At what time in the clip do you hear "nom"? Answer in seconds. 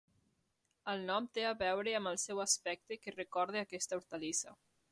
1.09-1.27